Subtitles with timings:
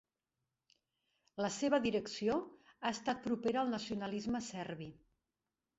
[1.47, 2.39] La seva direcció
[2.73, 4.95] ha estat propera al nacionalisme serbi.